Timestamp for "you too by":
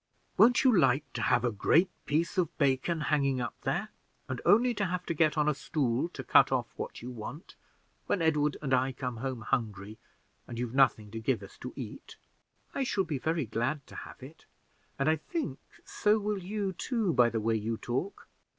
16.43-17.29